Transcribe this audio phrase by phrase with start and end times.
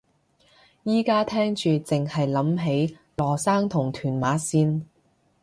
[0.83, 4.81] 而家聽住剩係諗起羅生同屯馬綫